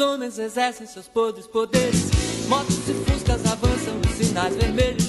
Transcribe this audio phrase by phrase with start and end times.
[0.00, 2.10] homens exercem seus podres poderes.
[2.48, 5.05] Motos e fuscas avançam, sinais vermelhos.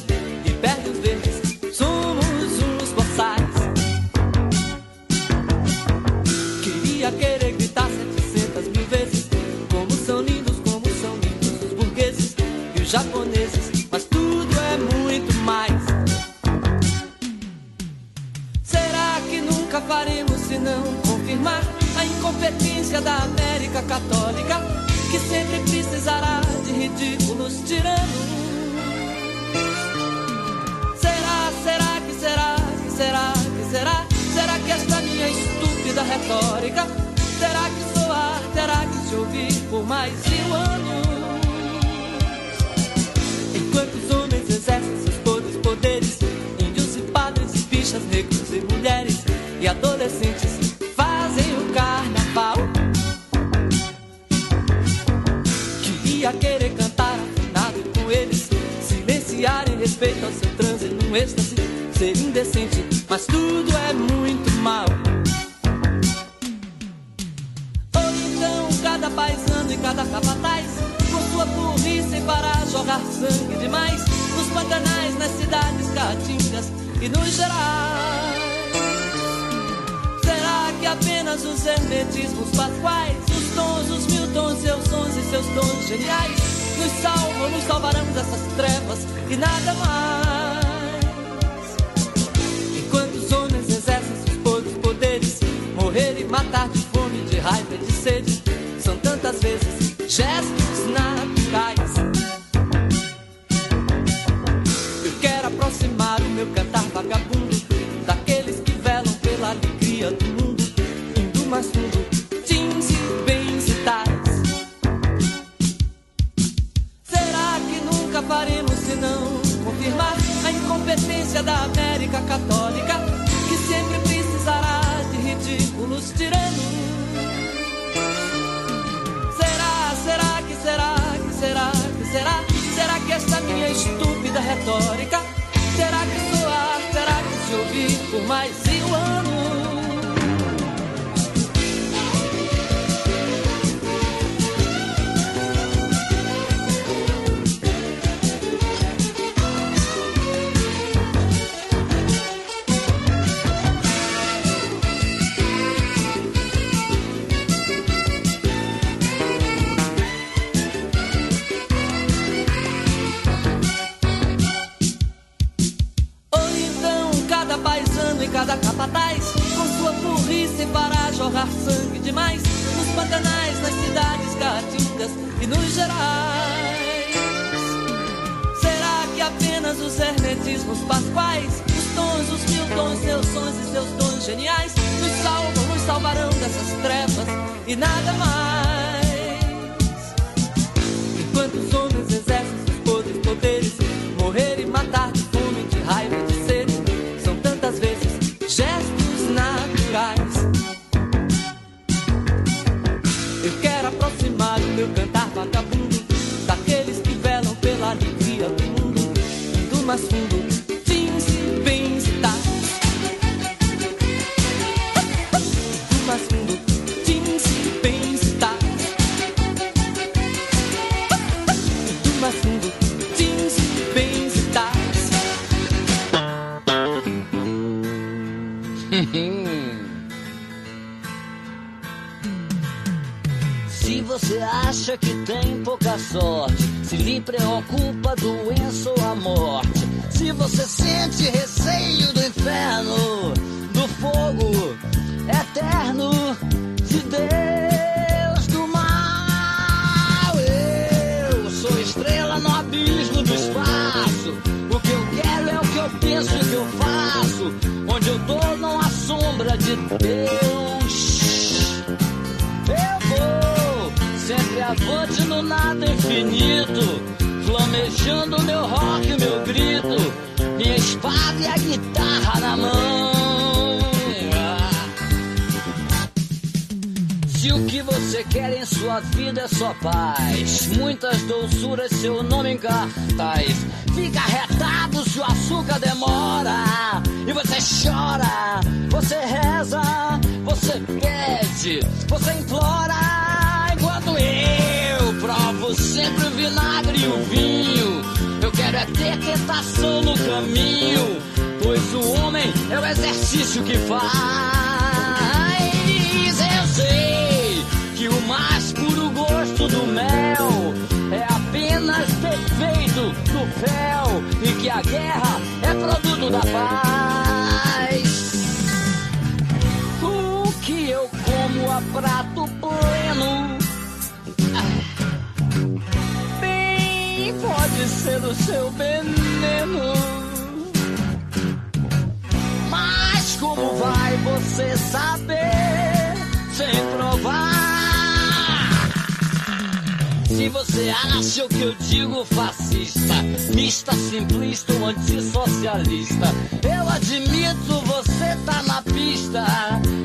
[340.78, 343.16] Você acha o que eu digo fascista,
[343.56, 346.28] mista, simplista ou antissocialista,
[346.62, 349.44] eu admito, você tá na pista.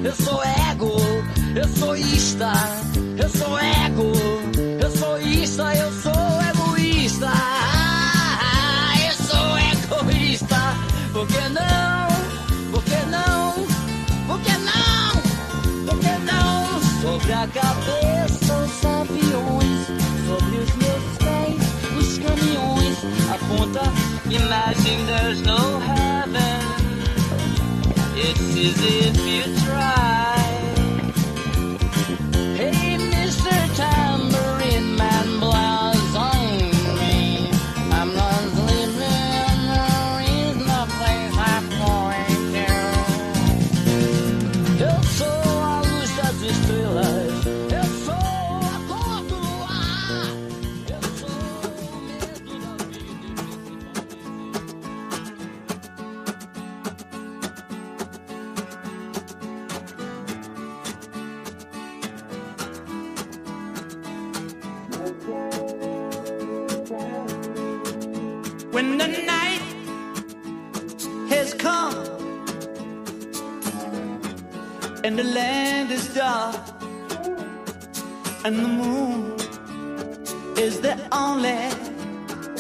[0.03, 0.97] Eu sou ego,
[1.55, 2.53] eu sou ista,
[3.23, 4.13] eu sou ego,
[4.83, 6.13] eu sou ista, eu sou
[6.51, 7.29] egoísta.
[7.31, 10.57] Ah, eu sou egoísta,
[11.13, 12.09] por que não?
[12.71, 13.53] Por que não?
[14.27, 15.87] Por que não?
[15.87, 16.81] Por que não?
[17.03, 20.02] Sobre a cabeça os aviões,
[23.53, 23.87] Aponta,
[24.27, 26.61] imagine there's no heaven.
[28.15, 30.42] It's easy if you try.
[78.45, 79.37] And the moon
[80.59, 81.71] is the only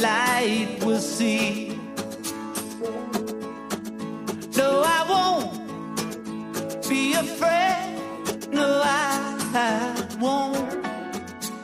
[0.00, 1.76] light we'll see.
[4.56, 7.98] No, I won't be afraid.
[8.52, 10.82] No, I won't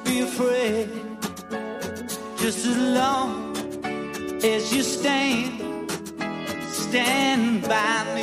[0.05, 0.91] be afraid.
[2.39, 3.57] Just as long
[4.43, 5.91] as you stand,
[6.73, 8.18] stand by me.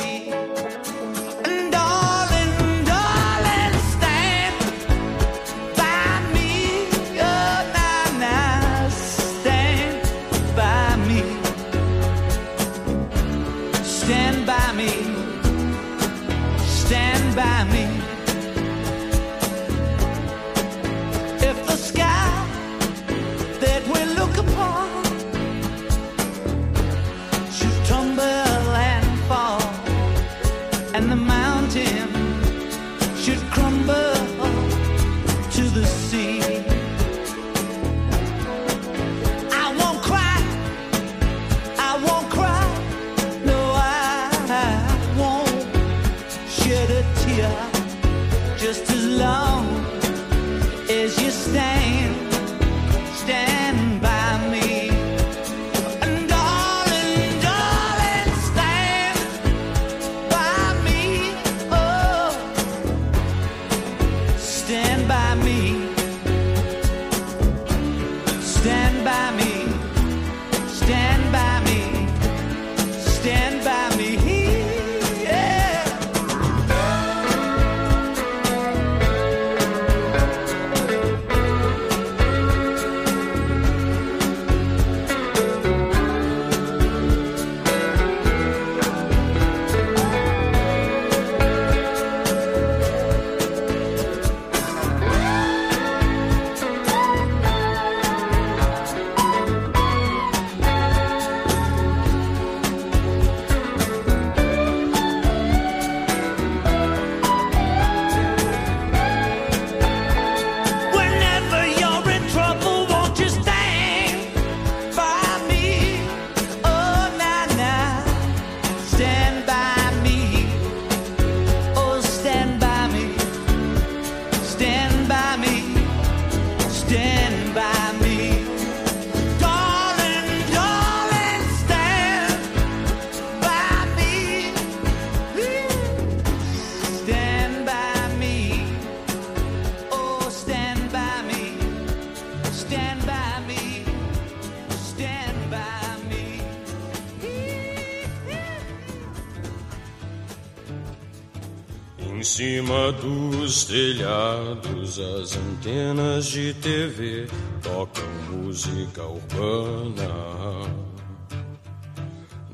[152.92, 157.26] Dos telhados, as antenas de TV
[157.62, 160.86] tocam música urbana.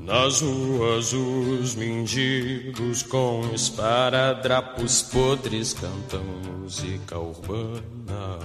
[0.00, 8.38] Nas ruas, os mendigos com esparadrapos podres cantam música urbana.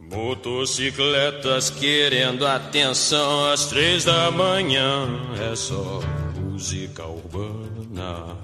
[0.00, 5.08] Motocicletas querendo atenção às três da manhã,
[5.50, 6.00] é só
[6.36, 8.36] música urbana.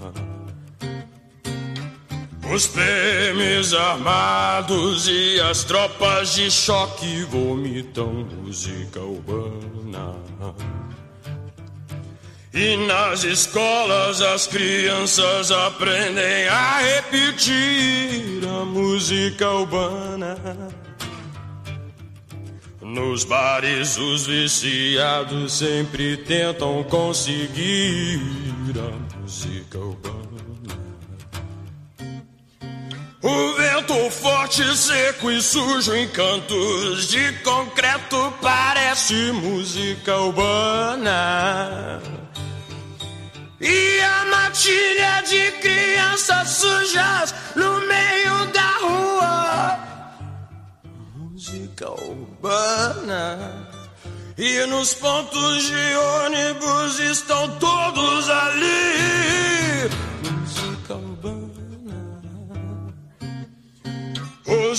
[2.55, 10.15] Os PMs armados e as tropas de choque vomitam música urbana.
[12.53, 20.37] E nas escolas as crianças aprendem a repetir a música urbana.
[22.83, 28.21] Nos bares os viciados sempre tentam conseguir
[28.77, 30.22] a música urbana.
[33.23, 42.03] O vento forte, seco e sujo em cantos de concreto parece música urbana.
[43.61, 49.79] E a matilha de crianças sujas no meio da rua.
[51.15, 53.69] Música urbana.
[54.37, 57.72] E nos pontos de ônibus estão todos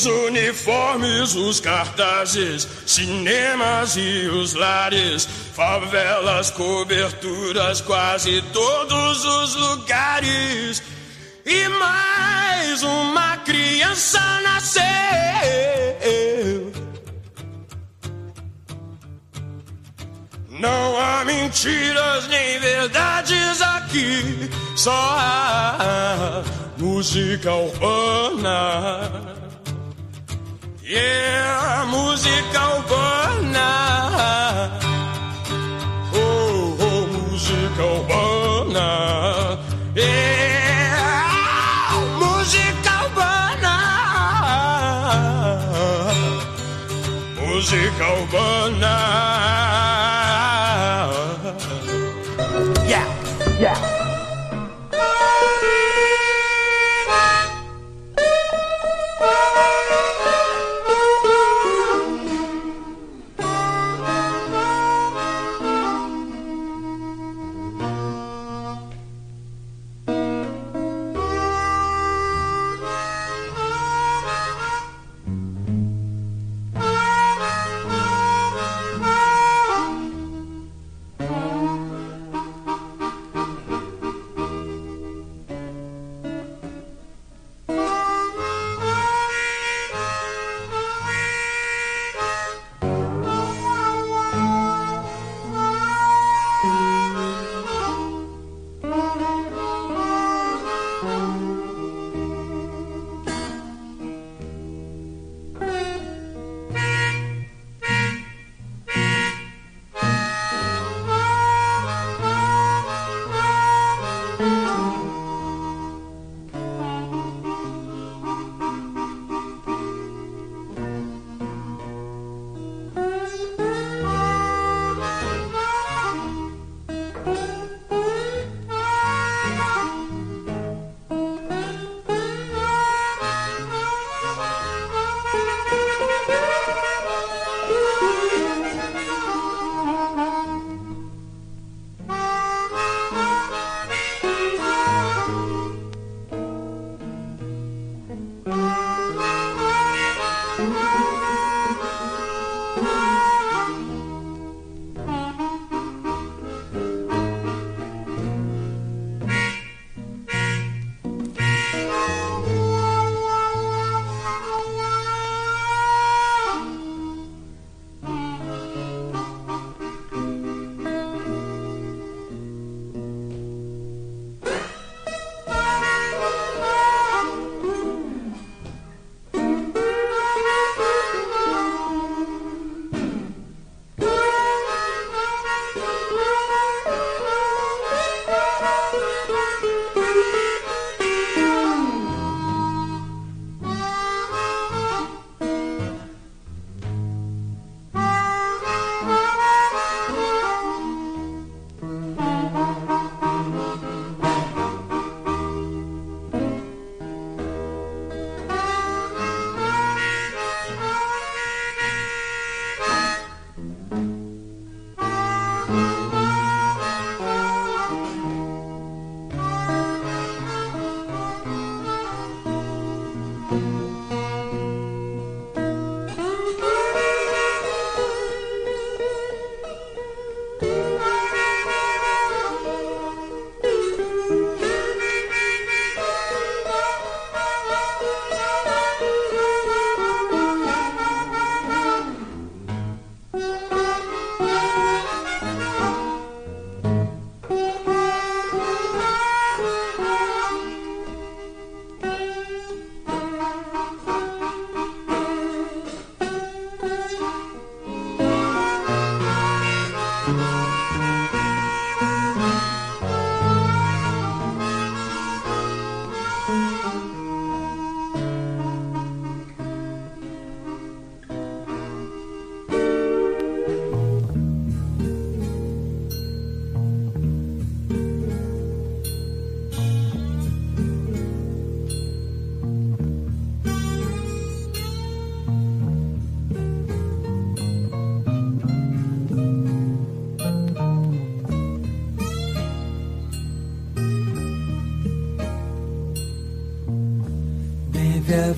[0.04, 10.84] Os uniformes, os cartazes, cinemas e os lares, favelas, coberturas, quase todos os lugares.
[11.46, 14.84] E mais uma criança nasceu.
[20.50, 26.44] Não há mentiras nem verdades aqui, só há
[26.78, 29.43] música urbana.
[30.94, 33.70] Yeah, música urbana.
[36.14, 39.58] Oh, oh, música urbana.
[39.96, 40.94] Yeah,
[41.90, 43.76] ah, música urbana.
[47.42, 48.96] Música urbana.
[52.86, 53.08] Yeah,
[53.60, 53.93] yeah.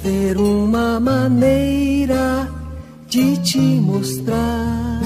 [0.05, 2.47] Haver uma maneira
[3.07, 5.01] de te mostrar.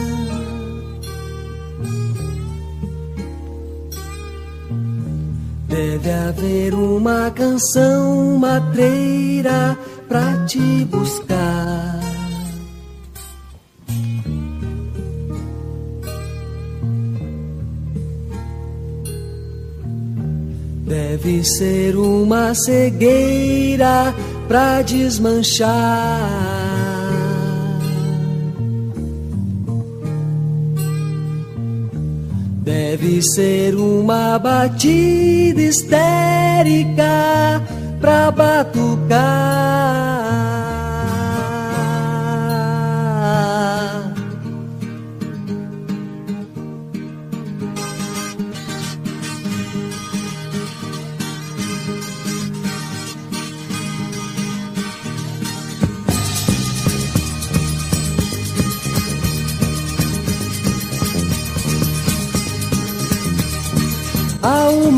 [5.69, 9.77] Deve haver uma canção matreira
[10.09, 11.99] pra te buscar.
[20.85, 24.13] Deve ser uma cegueira
[24.49, 25.69] pra desmanchar.
[32.63, 37.05] Deve ser uma batida histérica
[38.01, 39.48] pra batucar.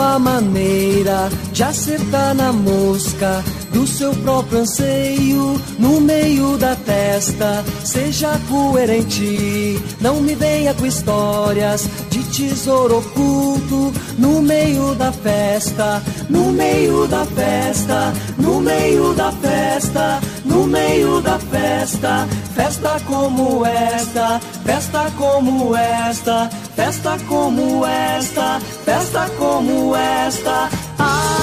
[0.02, 7.64] Uma maneira de acertar na mosca do seu próprio anseio no meio da testa.
[7.84, 16.52] Seja coerente, não me venha com histórias de tesouro oculto no meio da festa, no
[16.52, 22.28] meio da festa, no meio da festa, no meio da festa.
[22.56, 30.70] Festa como esta, festa como esta, festa como esta, festa como esta.
[31.00, 31.41] Ah.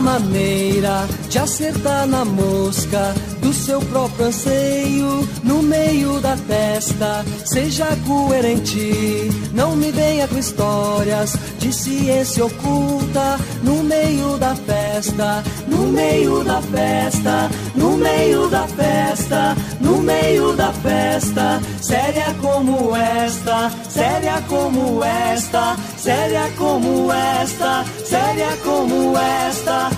[0.00, 7.24] Maneira de acertar na mosca do seu próprio anseio no meio da testa.
[7.44, 15.86] Seja coerente, não me venha com histórias de ciência oculta no meio da festa, no
[15.86, 21.60] meio da festa, no meio da festa, no meio da festa.
[21.80, 29.90] Séria como esta, séria como esta, séria como esta, séria como esta.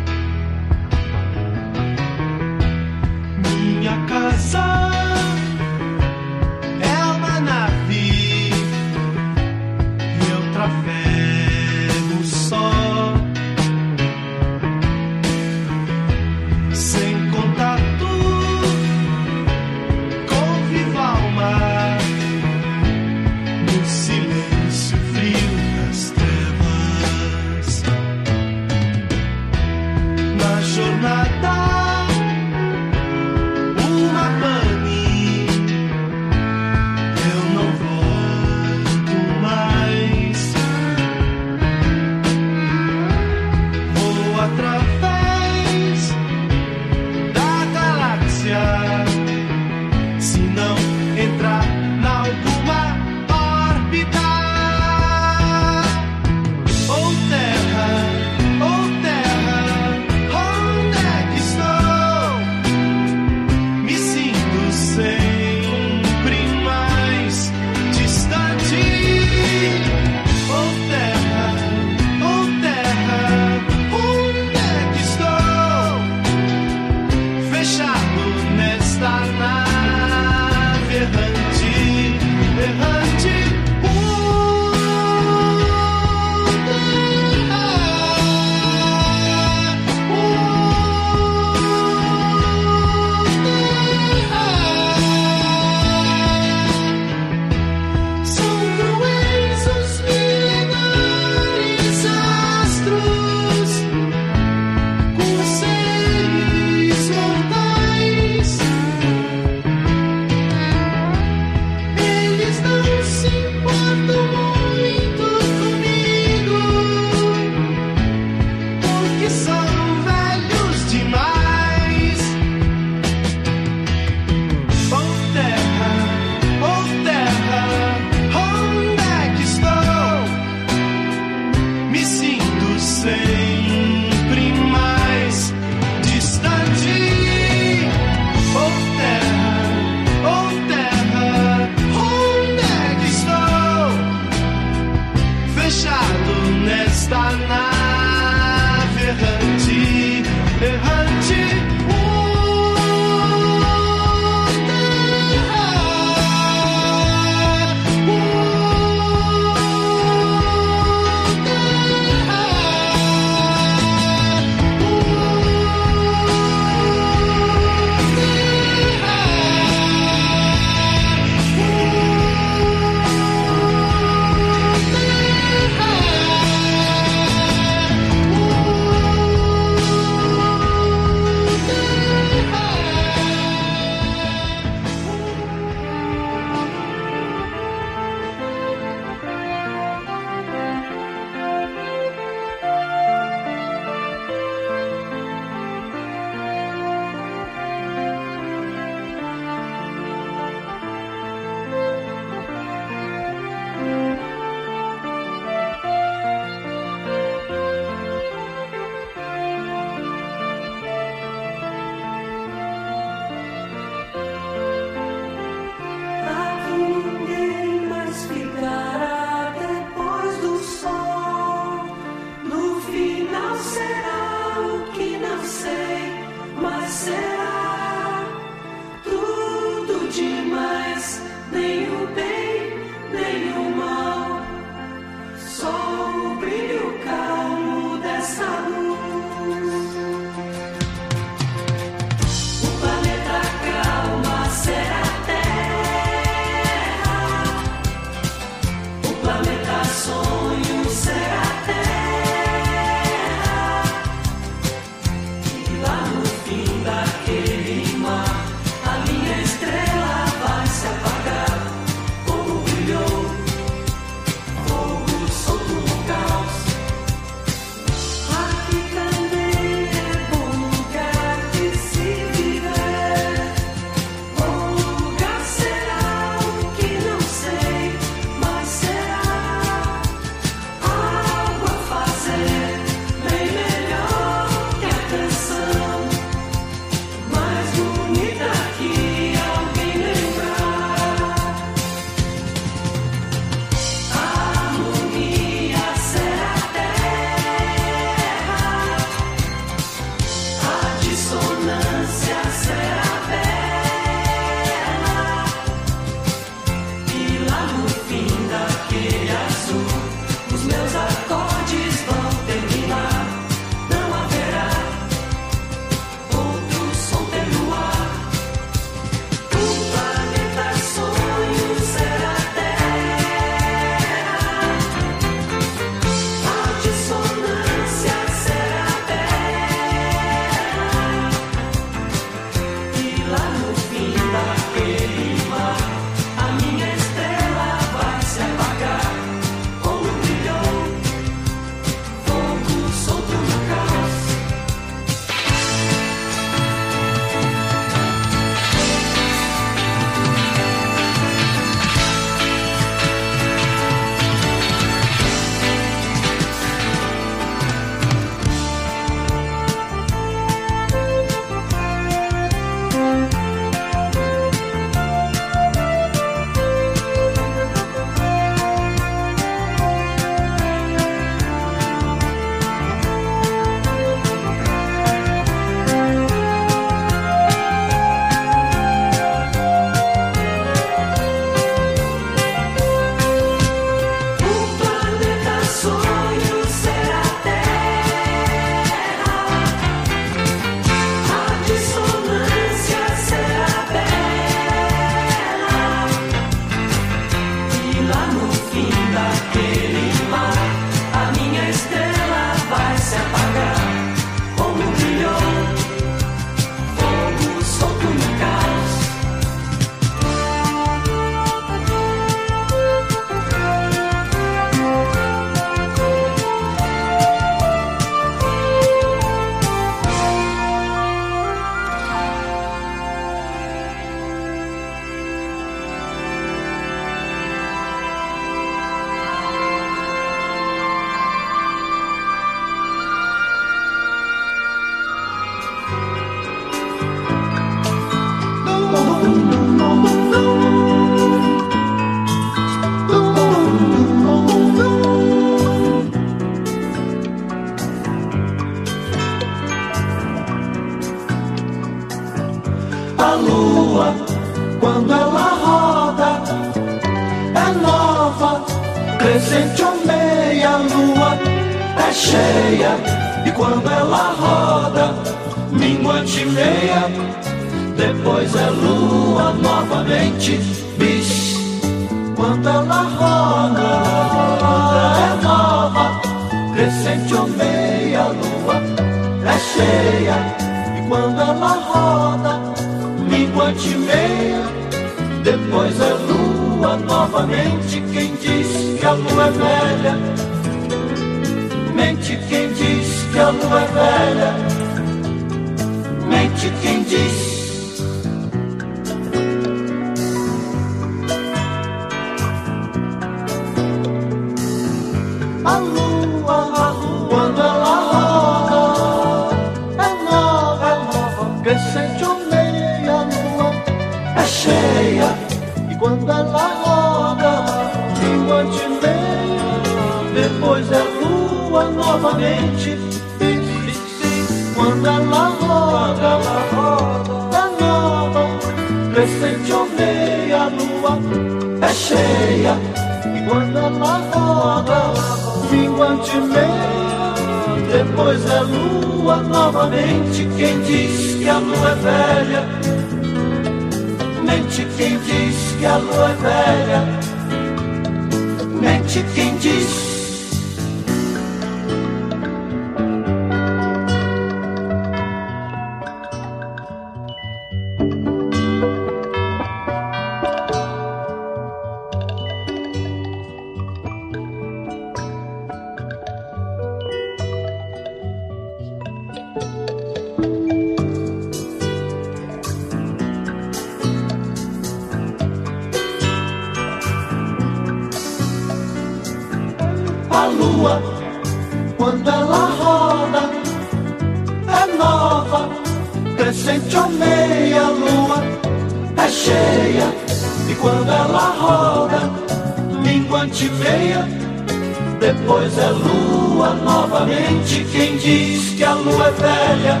[595.78, 600.00] É lua novamente quem diz que a lua é velha.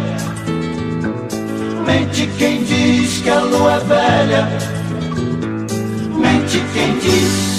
[1.84, 4.48] Mente quem diz que a lua é velha.
[6.18, 7.55] Mente quem diz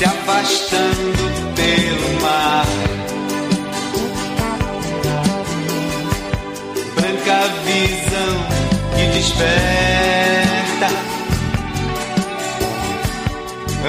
[0.00, 1.22] se afastando
[1.54, 2.66] pelo mar.
[6.94, 8.34] Branca visão
[8.96, 10.88] que desperta.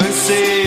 [0.06, 0.61] Anseio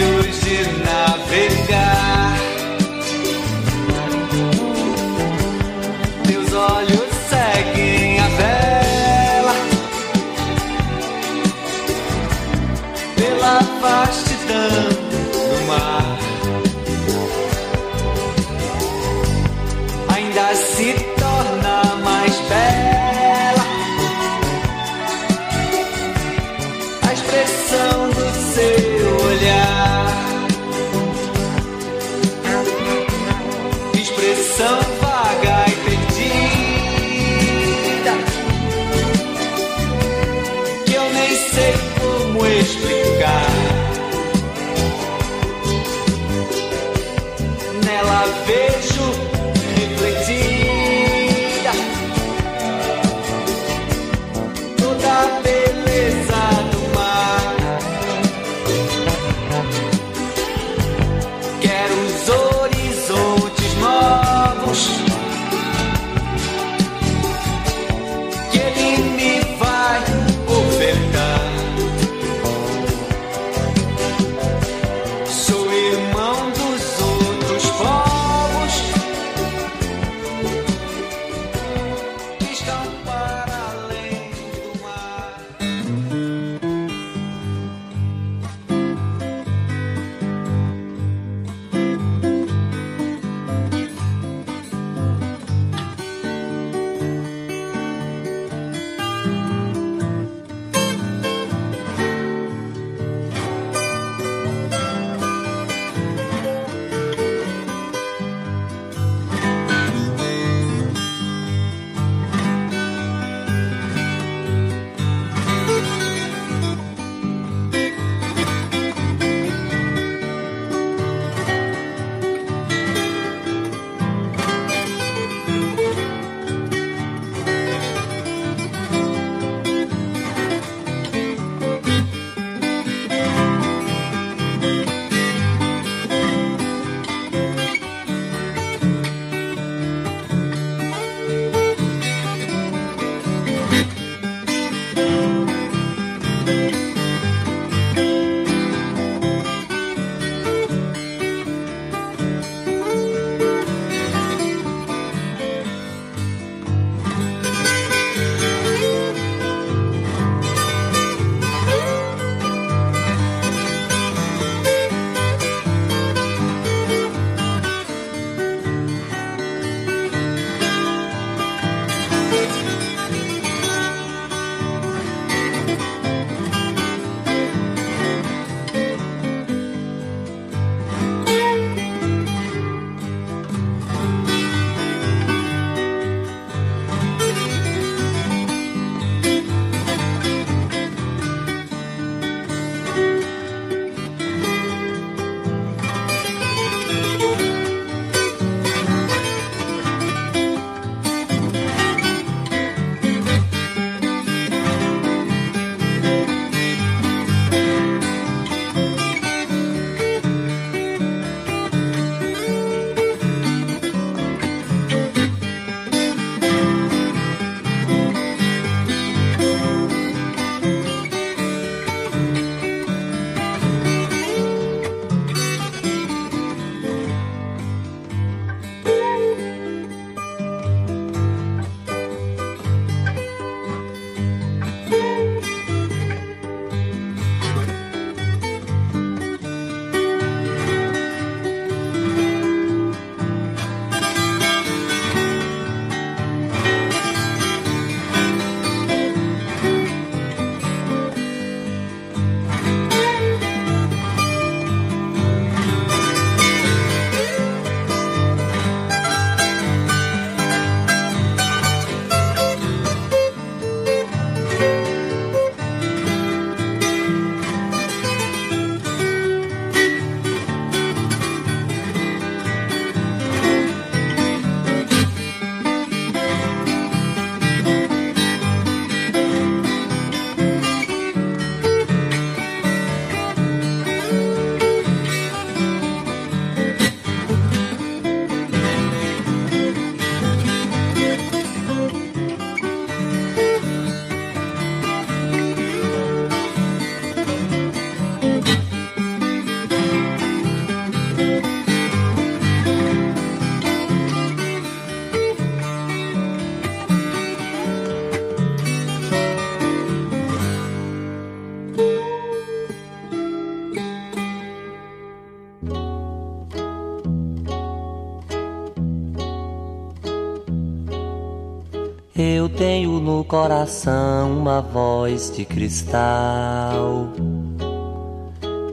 [322.65, 327.08] tenho no coração uma voz de cristal.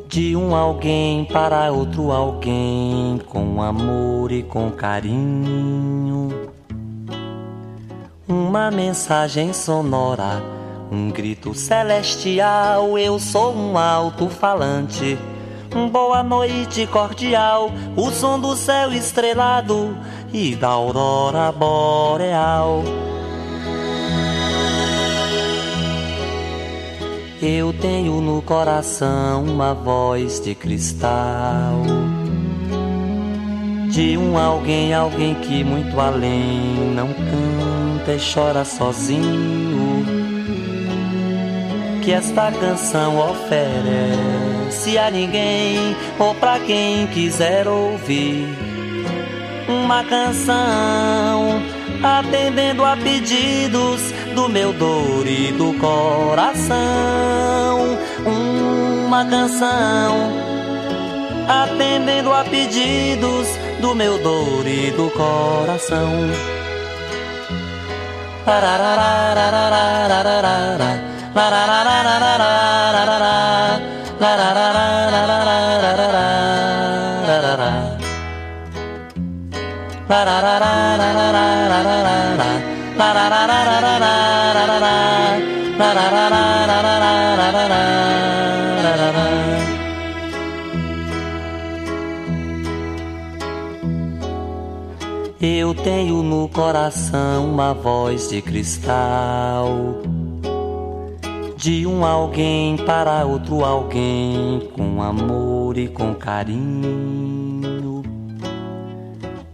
[0.07, 6.29] De um alguém para outro alguém, com amor e com carinho.
[8.25, 10.41] Uma mensagem sonora,
[10.89, 12.97] um grito celestial.
[12.97, 15.17] Eu sou um alto-falante.
[15.91, 19.97] Boa noite cordial, o som do céu estrelado
[20.31, 23.10] e da aurora boreal.
[27.43, 31.81] Eu tenho no coração uma voz de cristal.
[33.89, 40.05] De um alguém, alguém que muito além não canta e chora sozinho.
[42.03, 48.45] Que esta canção oferece a ninguém ou pra quem quiser ouvir.
[49.67, 51.59] Uma canção
[52.03, 56.77] atendendo a pedidos do meu dorido coração.
[58.25, 60.31] Uma canção
[61.47, 63.47] atendendo a pedidos
[63.81, 66.31] do meu dorido coração.
[95.43, 100.01] Eu tenho no coração uma voz de cristal.
[101.57, 107.50] De um alguém para outro alguém, com amor e com carinho.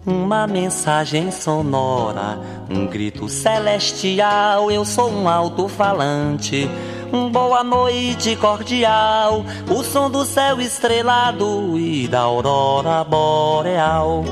[0.08, 2.40] Uma mensagem sonora,
[2.70, 4.72] um grito celestial.
[4.72, 6.66] Eu sou um alto-falante.
[7.12, 14.24] Um boa noite cordial, o som do céu estrelado e da aurora boreal.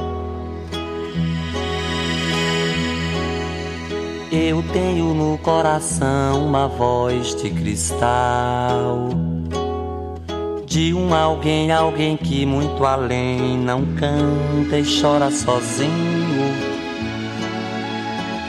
[4.31, 9.09] Eu tenho no coração uma voz de cristal.
[10.75, 16.53] De um alguém, alguém que muito além não canta e chora sozinho.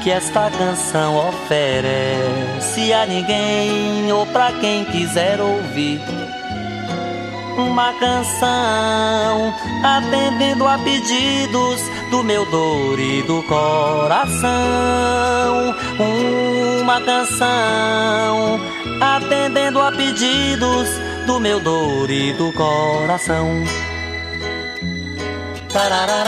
[0.03, 6.01] Que esta canção oferece a ninguém ou pra quem quiser ouvir.
[7.57, 9.55] Uma canção
[9.85, 14.51] atendendo a pedidos do meu dorido coração.
[16.81, 18.59] Uma canção
[19.01, 20.89] atendendo a pedidos
[21.27, 23.65] do meu dorido coração.
[25.73, 26.27] Porque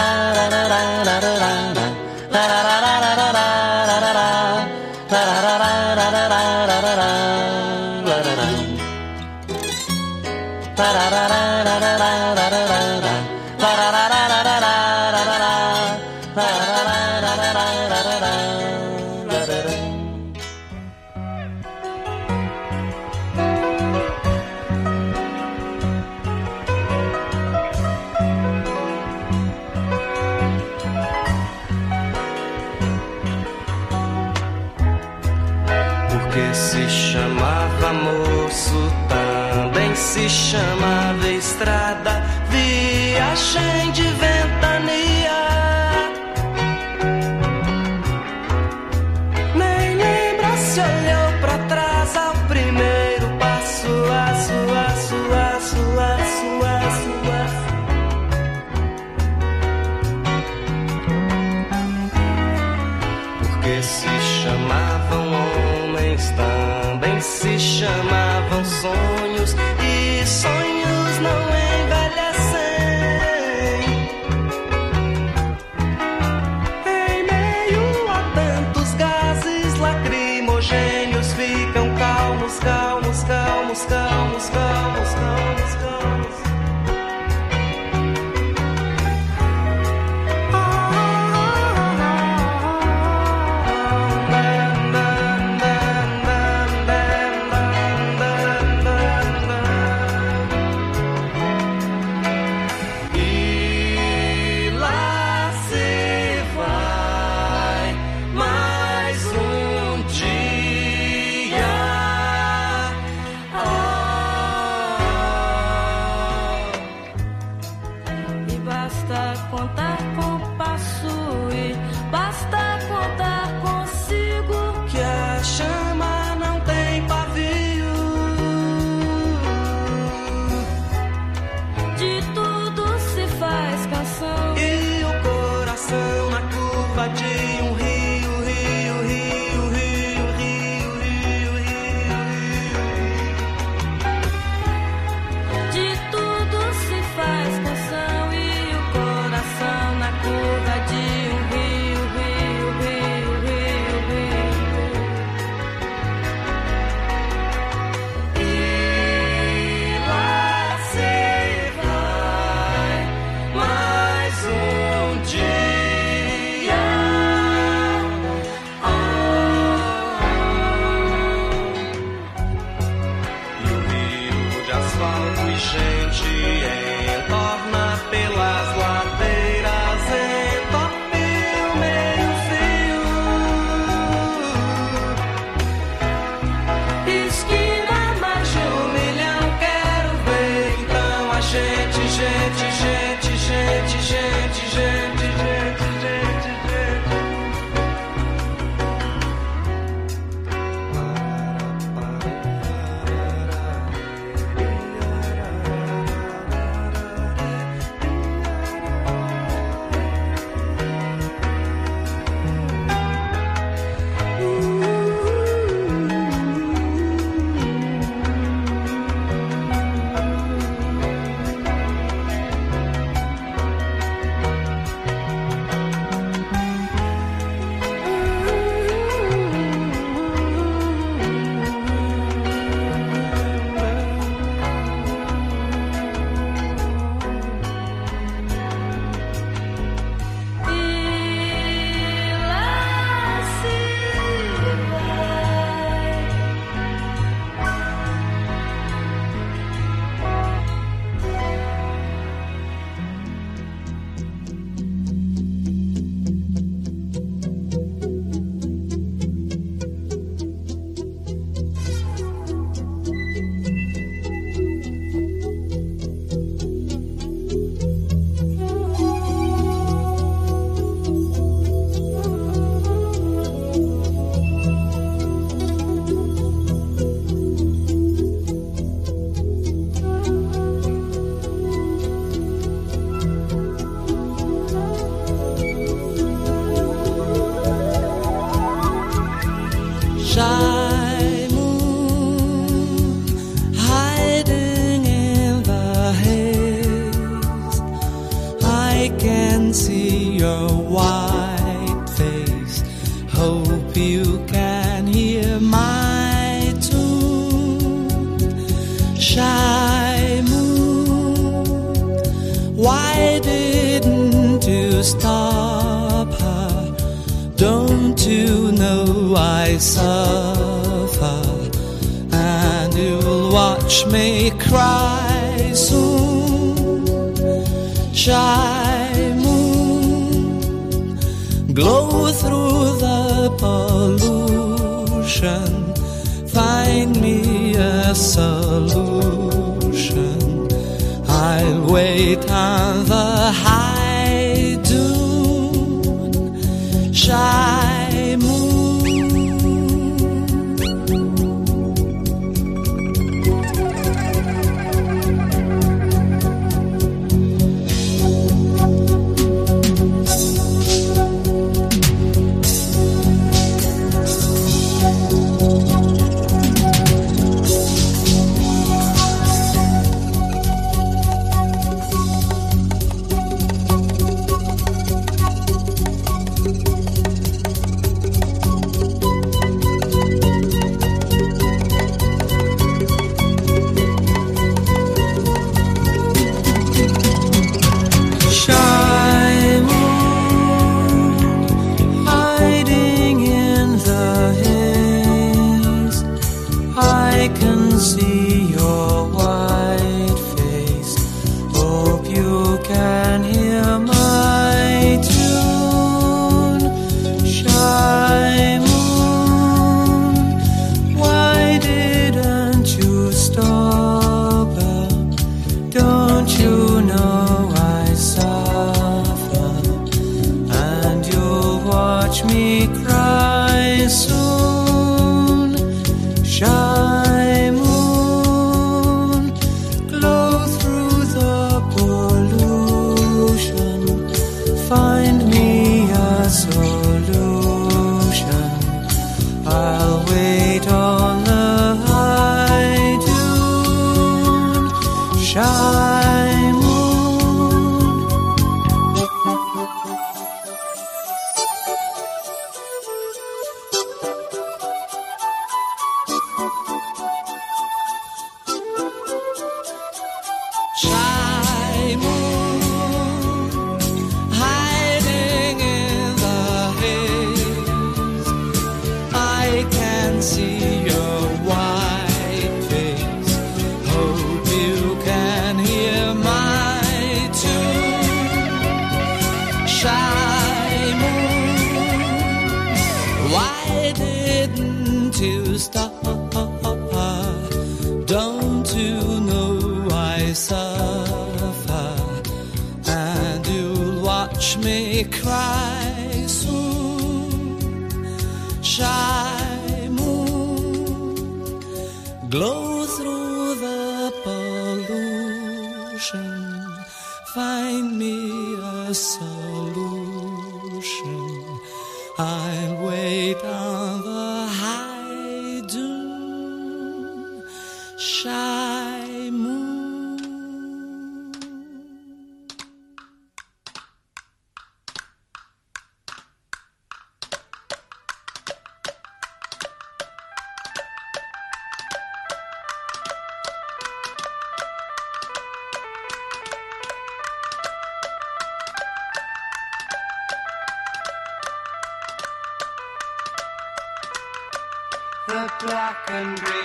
[37.18, 44.07] chamava moço, também se chamava estrada, viagem de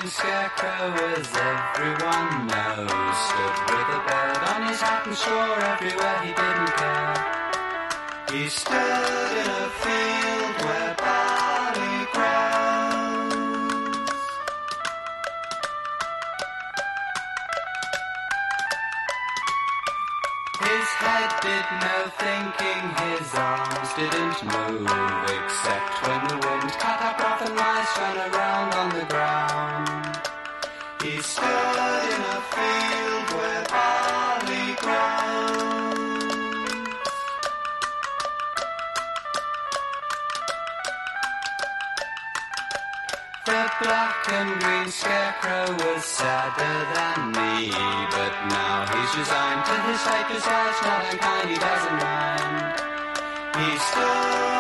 [0.10, 6.32] scarecrow, as everyone knows, stood with a bird on his hat and swore everywhere he
[6.34, 8.42] didn't care.
[8.44, 9.33] He stood.
[21.02, 24.88] head did no thinking, his arms didn't move,
[25.38, 30.20] except when the wind cut up off and mice ran around on the ground.
[31.02, 33.23] He stood in a field.
[43.84, 47.70] Black and green scarecrow was sadder than me.
[48.16, 52.82] But now he's resigned to his fate, his life's not unkind, he doesn't mind.
[53.60, 54.53] He stood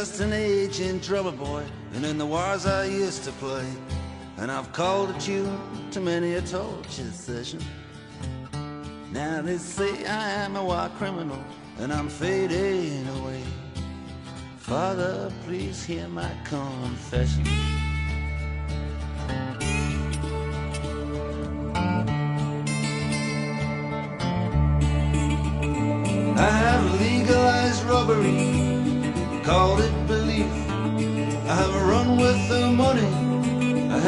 [0.00, 3.66] just an aging drummer boy, and in the wars I used to play.
[4.38, 7.60] And I've called a tune to many a torture session.
[9.12, 11.44] Now they say I am a war criminal,
[11.80, 13.42] and I'm fading away.
[14.56, 17.69] Father, please hear my confession.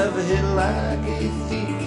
[0.02, 1.80] Have hit like a thief.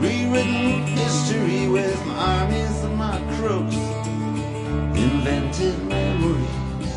[0.00, 3.74] Rewritten history with my armies and my crooks,
[4.94, 6.92] invented memories.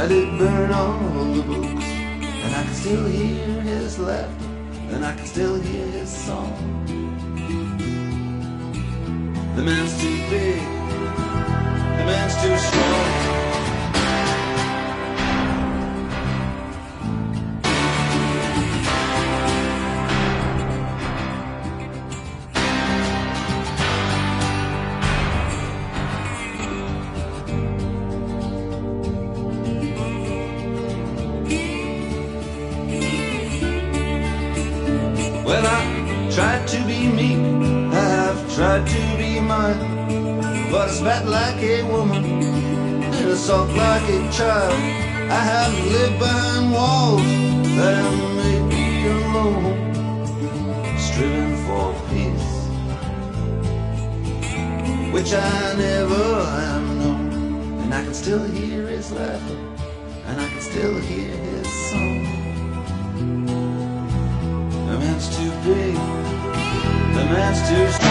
[0.00, 0.98] I did burn all
[1.34, 4.46] the books, and I can still hear his laughter,
[4.88, 6.56] and I can still hear his song.
[9.56, 10.62] The man's too big,
[11.98, 13.23] the man's too strong.
[44.36, 44.72] Child.
[45.30, 47.22] I have lived behind walls
[47.78, 48.02] that
[48.40, 49.94] made me alone,
[50.98, 52.50] striven for peace,
[55.12, 56.24] which I never
[56.72, 59.58] am known, and I can still hear his laughter,
[60.26, 62.24] and I can still hear his song.
[64.88, 65.94] The man's too big.
[67.14, 68.03] The man's too strong.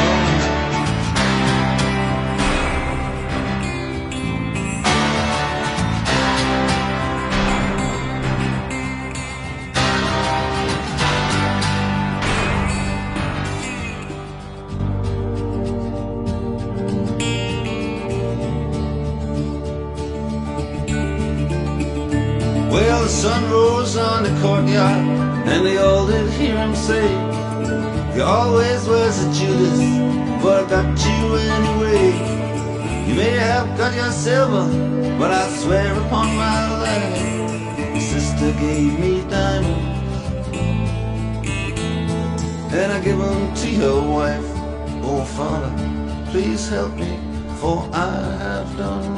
[46.73, 47.19] Help me,
[47.59, 48.09] for I
[48.39, 49.12] have done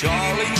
[0.00, 0.59] Charlie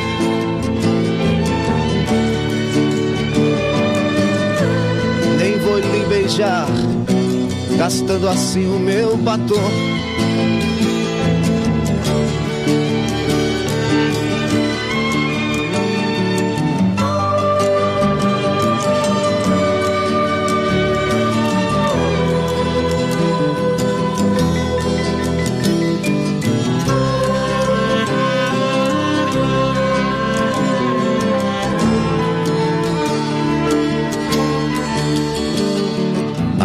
[6.31, 6.65] Beijar,
[7.77, 10.20] gastando assim o meu batom.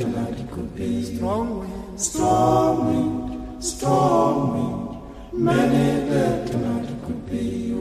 [0.00, 1.02] Tonight could be.
[1.02, 5.44] Strong wind, strong wind, strong wind.
[5.44, 7.74] Many dead tonight could be.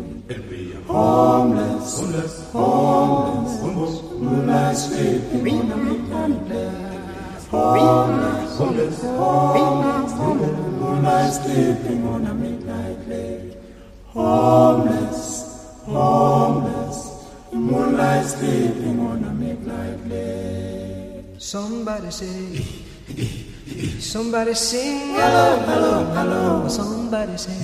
[0.50, 3.96] We are homeless, homeless, homeless, homeless.
[4.20, 7.48] Moonlight sleeping on a midnight lake.
[7.50, 10.58] Homeless, homeless, homeless, homeless.
[10.82, 12.49] Moonlight sleeping on a midnight
[21.50, 22.62] Somebody say,
[23.98, 26.68] somebody sing, hello, hello, hello.
[26.70, 27.58] Somebody say,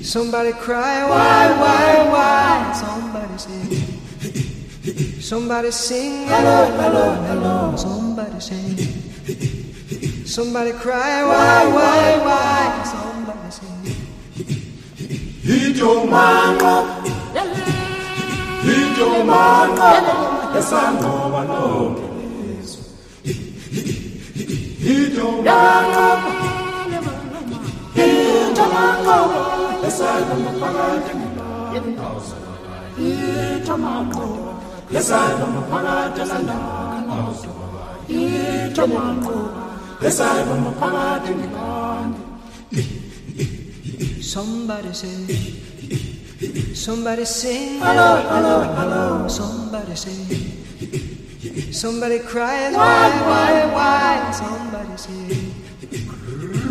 [0.00, 2.72] somebody cry, why, why, why?
[2.72, 7.74] Somebody say, somebody sing, hello, hello, hello.
[7.74, 8.76] Somebody say,
[10.24, 12.84] somebody cry, why, why, why?
[12.94, 13.90] Somebody say.
[15.42, 17.02] Hit your mama,
[18.62, 22.09] hit your mama, yes I know, I know.
[44.20, 45.26] Somebody say
[46.74, 51.09] Somebody say Hello hello hello Somebody say
[51.72, 54.30] somebody cries, why, why, why?
[54.32, 55.36] Somebody say,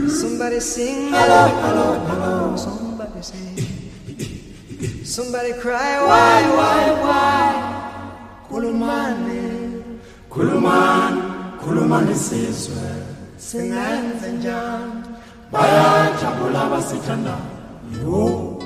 [0.09, 2.55] somebody sing, hello, hello, hello.
[2.57, 3.63] Somebody say,
[5.03, 7.53] somebody cry, why, why, why?
[8.49, 9.83] Kulumani,
[10.29, 11.21] kulumani,
[11.61, 12.89] kulumani sizwe,
[13.37, 15.03] singenze njani,
[15.51, 17.37] bayajabula basithanda,
[18.01, 18.59] yo,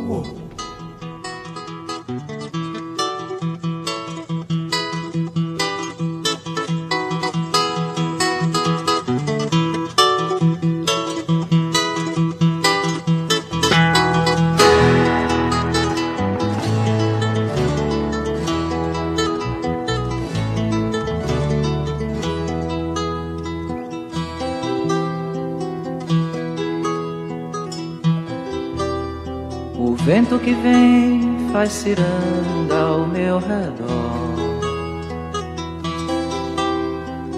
[31.63, 34.33] faz ciranda ao meu redor.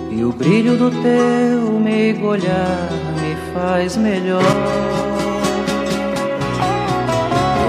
[0.10, 2.89] E o brilho do teu meigo olhar
[3.22, 4.41] me faz melhor.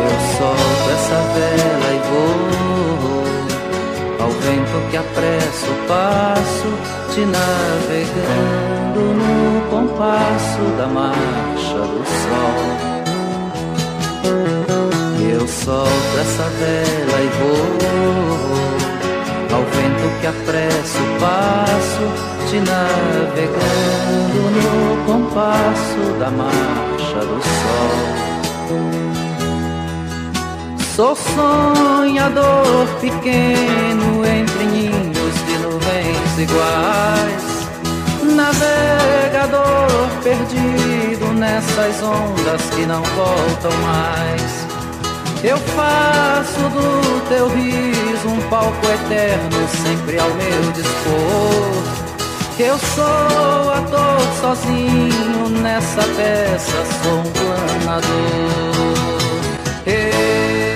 [0.02, 2.24] Eu solto essa vela e vou
[4.24, 6.68] ao vento que apressa o passo,
[7.12, 12.96] te navegando no compasso da marcha do sol.
[15.38, 17.60] Eu solto essa vela e vou
[19.54, 22.04] ao vento que apressa o passo,
[22.48, 28.06] te navegando no compasso da marcha do sol.
[30.96, 37.44] Sou sonhador pequeno entre ninhos de nuvens iguais.
[38.34, 44.65] Navegador perdido nessas ondas que não voltam mais.
[45.44, 52.06] Eu faço do teu riso um palco eterno, sempre ao meu dispor.
[52.58, 58.06] Eu sou ator sozinho nessa peça, sou um planador.
[59.86, 60.75] E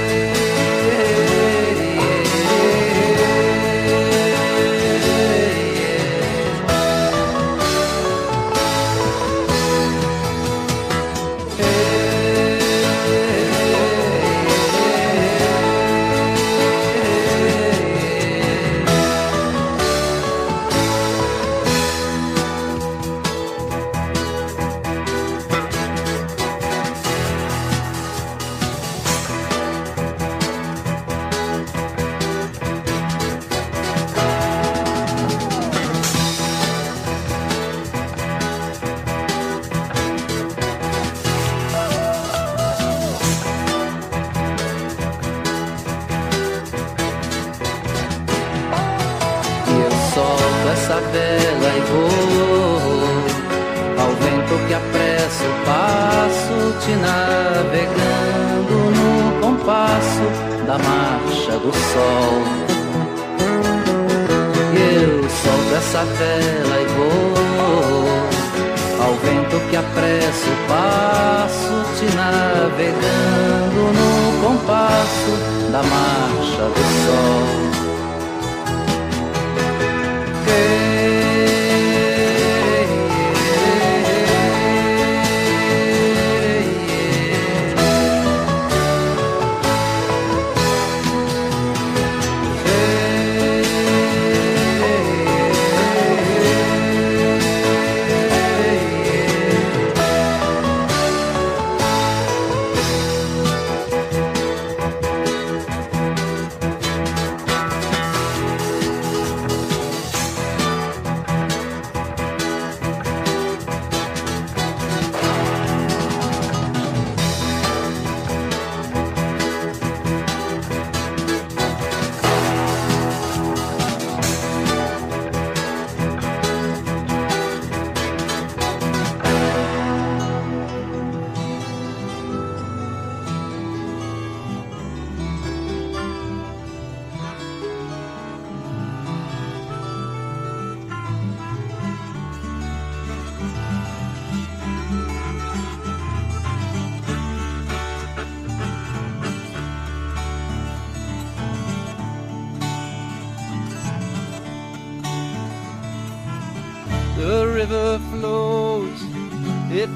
[61.70, 62.42] do sol.
[64.74, 67.34] E eu solto essa vela e vou
[69.05, 74.10] ao vento que apressa o passo, te navegando no
[74.42, 75.32] compasso
[75.70, 77.69] da marcha do sol.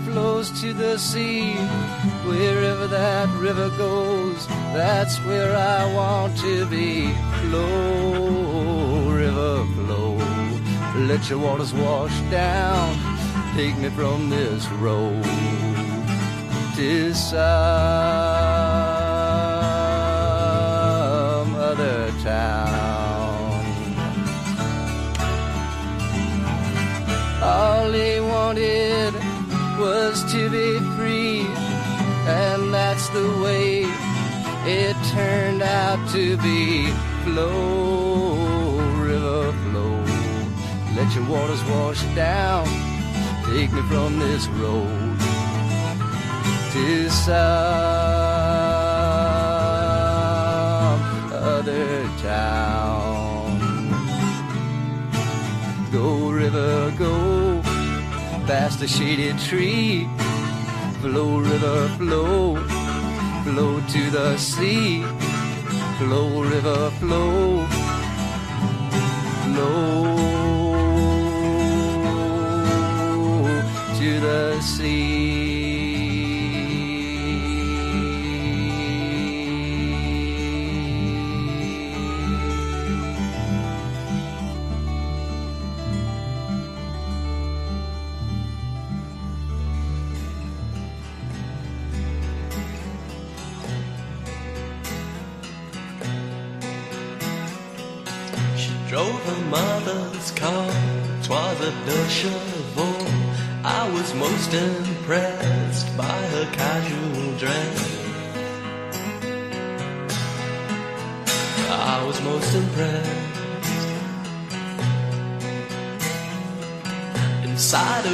[0.04, 1.54] Flows to the sea.
[2.26, 7.12] Wherever that river goes, that's where I want to be.
[7.42, 10.16] Flow, river, flow.
[11.06, 12.96] Let your waters wash down.
[13.56, 15.24] Take me from this road
[17.14, 17.38] some
[21.54, 23.64] other town.
[27.42, 29.23] All he wanted
[30.34, 31.46] to be free,
[32.26, 33.84] and that's the way
[34.66, 36.88] it turned out to be.
[37.22, 40.02] Flow, river, flow.
[40.96, 42.66] Let your waters wash down.
[43.44, 45.18] Take me from this road
[46.72, 47.34] to some
[51.32, 53.60] other town.
[55.92, 57.62] Go, river, go
[58.46, 60.08] past a shaded tree.
[61.04, 62.56] Flow, river, flow,
[63.44, 65.04] flow to the sea.
[65.98, 67.66] Flow, river, flow,
[69.44, 70.13] flow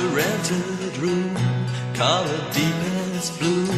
[0.08, 1.34] rented room,
[1.94, 2.74] colored deep
[3.16, 3.68] as blue.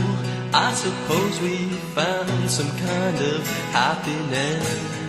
[0.54, 1.56] I suppose we
[1.94, 5.01] found some kind of happiness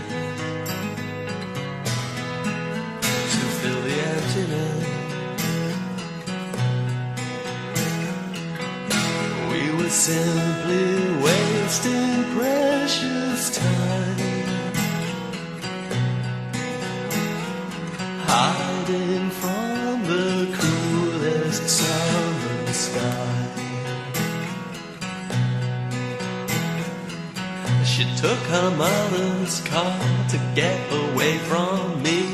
[30.55, 32.31] get away from me.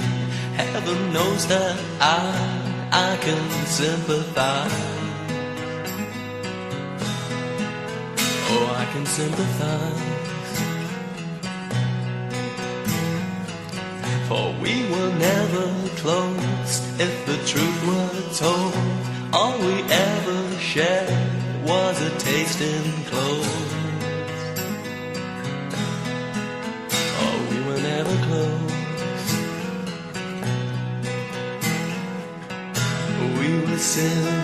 [0.56, 4.72] Heaven knows that I, I can sympathize.
[8.52, 10.10] Oh, I can sympathize.
[14.28, 15.68] For we were never
[15.98, 17.00] close.
[17.00, 18.74] If the truth were told,
[19.32, 23.79] all we ever shared was a taste in clothes.
[33.98, 34.39] listen.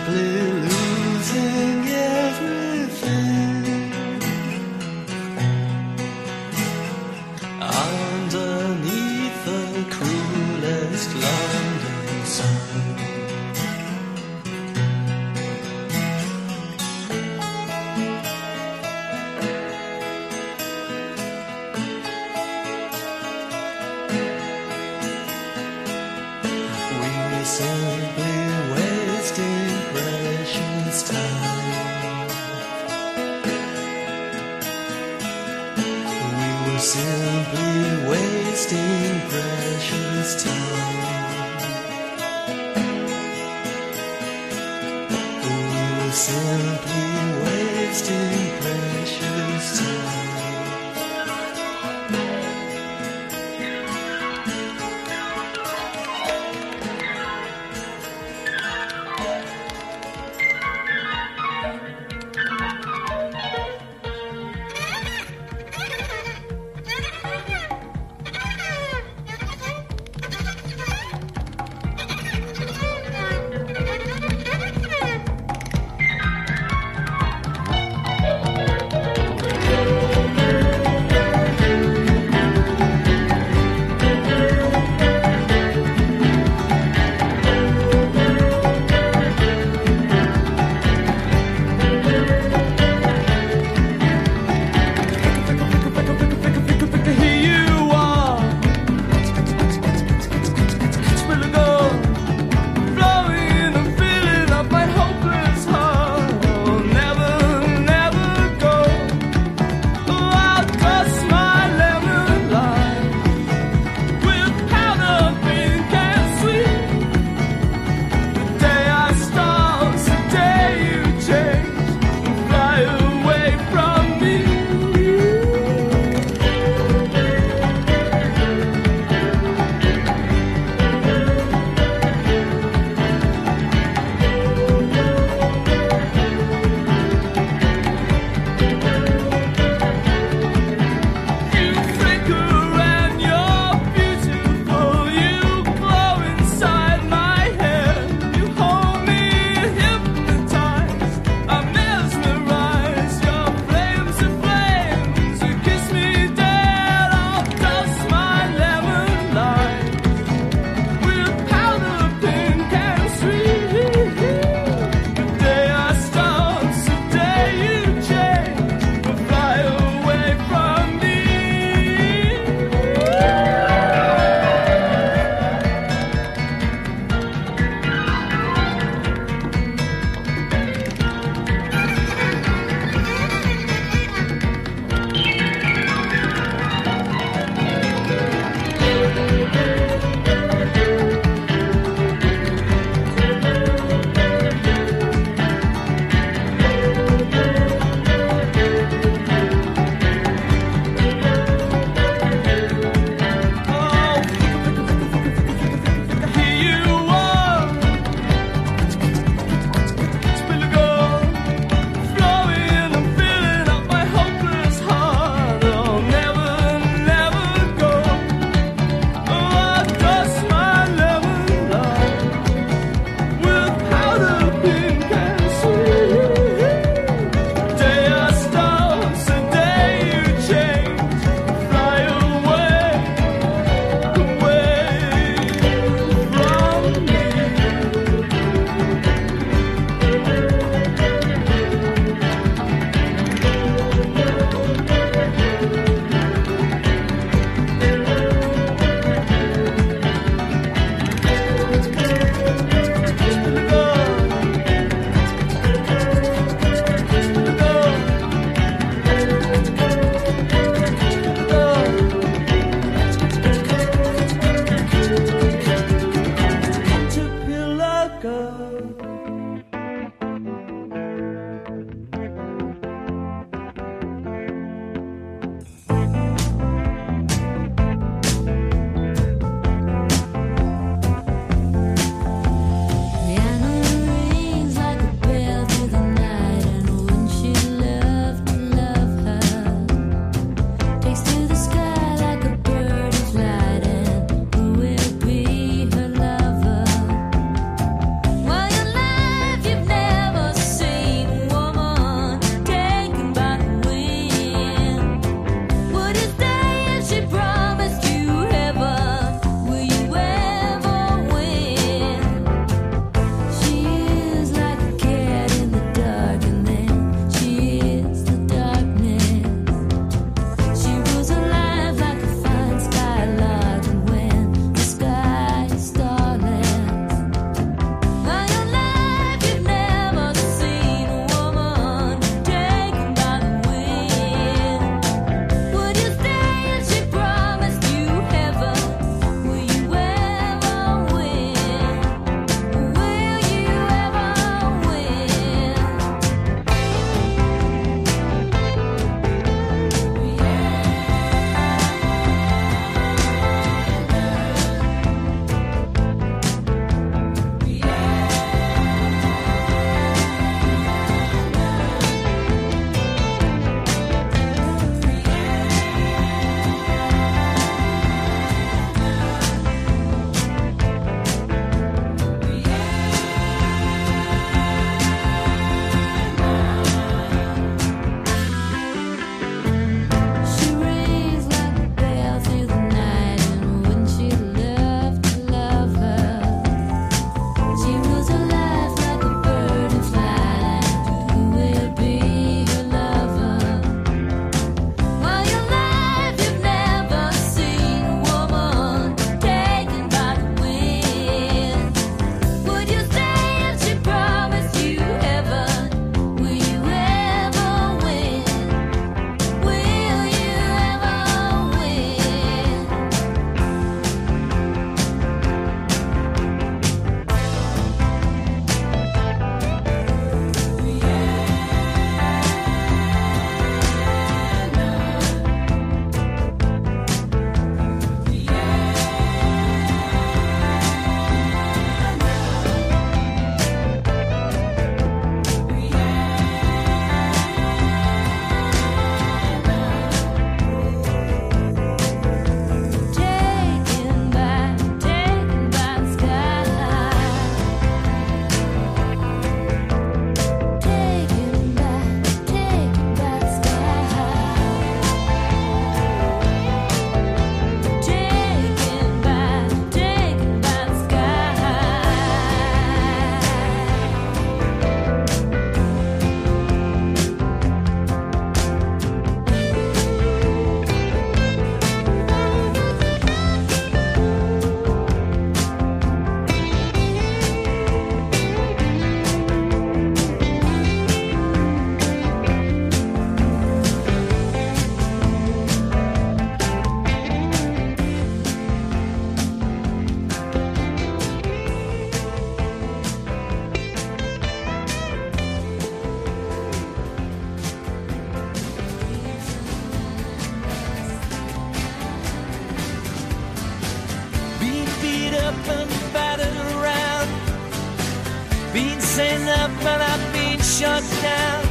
[511.06, 511.64] touchdown.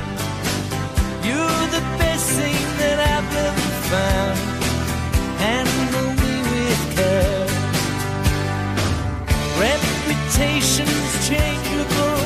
[1.24, 4.38] You're the best thing that I've ever found.
[5.40, 5.68] And
[6.02, 7.46] only with care.
[9.58, 12.20] Reputations changeable,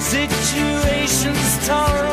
[0.00, 2.05] situations tolerable.